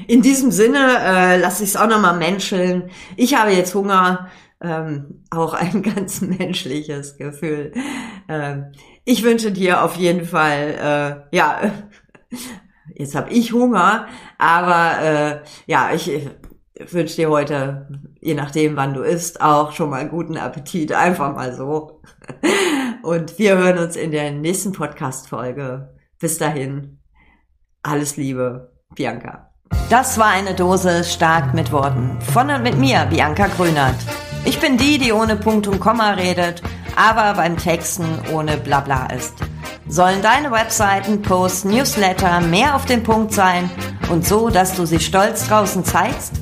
In 0.07 0.21
diesem 0.21 0.51
Sinne 0.51 0.97
äh, 0.99 1.37
lasse 1.39 1.63
ich 1.63 1.69
es 1.69 1.75
auch 1.75 1.87
nochmal 1.87 2.17
menscheln. 2.17 2.89
Ich 3.15 3.35
habe 3.35 3.51
jetzt 3.51 3.73
Hunger, 3.73 4.29
ähm, 4.63 5.23
auch 5.29 5.53
ein 5.53 5.81
ganz 5.95 6.21
menschliches 6.21 7.17
Gefühl. 7.17 7.73
Ähm, 8.27 8.71
ich 9.05 9.23
wünsche 9.23 9.51
dir 9.51 9.83
auf 9.83 9.95
jeden 9.95 10.25
Fall, 10.25 11.25
äh, 11.31 11.35
ja, 11.35 11.71
jetzt 12.95 13.15
habe 13.15 13.31
ich 13.31 13.51
Hunger, 13.51 14.07
aber 14.37 15.01
äh, 15.01 15.39
ja, 15.67 15.91
ich 15.93 16.09
wünsche 16.89 17.17
dir 17.17 17.29
heute, 17.29 17.87
je 18.19 18.33
nachdem, 18.33 18.75
wann 18.75 18.93
du 18.93 19.01
isst, 19.01 19.41
auch 19.41 19.73
schon 19.73 19.89
mal 19.89 20.07
guten 20.07 20.37
Appetit. 20.37 20.91
Einfach 20.91 21.35
mal 21.35 21.53
so. 21.53 22.01
Und 23.03 23.37
wir 23.37 23.57
hören 23.57 23.77
uns 23.77 23.95
in 23.95 24.11
der 24.11 24.31
nächsten 24.31 24.71
Podcast-Folge. 24.71 25.93
Bis 26.19 26.37
dahin. 26.37 26.99
Alles 27.83 28.15
Liebe. 28.15 28.71
Bianca. 28.95 29.49
Das 29.89 30.17
war 30.17 30.27
eine 30.27 30.53
Dose 30.53 31.03
stark 31.03 31.53
mit 31.53 31.71
Worten. 31.71 32.21
Von 32.21 32.49
und 32.49 32.63
mit 32.63 32.77
mir, 32.77 33.05
Bianca 33.09 33.47
Grünert. 33.47 33.95
Ich 34.45 34.59
bin 34.59 34.77
die, 34.77 34.97
die 34.97 35.13
ohne 35.13 35.37
Punkt 35.37 35.67
und 35.67 35.79
Komma 35.79 36.11
redet, 36.11 36.61
aber 36.95 37.33
beim 37.33 37.57
Texten 37.57 38.05
ohne 38.31 38.57
Blabla 38.57 39.07
ist. 39.07 39.33
Sollen 39.87 40.21
deine 40.21 40.51
Webseiten, 40.51 41.21
Posts, 41.21 41.65
Newsletter 41.65 42.41
mehr 42.41 42.75
auf 42.75 42.85
den 42.85 43.03
Punkt 43.03 43.33
sein 43.33 43.69
und 44.09 44.27
so, 44.27 44.49
dass 44.49 44.75
du 44.75 44.85
sie 44.85 44.99
stolz 44.99 45.47
draußen 45.47 45.85
zeigst? 45.85 46.33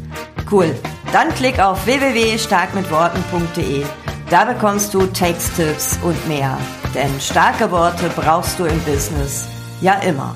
Cool. 0.50 0.76
Dann 1.14 1.30
klick 1.36 1.60
auf 1.60 1.86
www.starkmitworten.de. 1.86 3.86
Da 4.30 4.46
bekommst 4.46 4.94
du 4.94 5.06
Texttipps 5.08 6.00
und 6.04 6.28
mehr. 6.28 6.58
Denn 6.96 7.20
starke 7.20 7.70
Worte 7.70 8.10
brauchst 8.16 8.58
du 8.60 8.66
im 8.66 8.80
Business 8.82 9.46
ja 9.82 9.96
immer. 9.96 10.36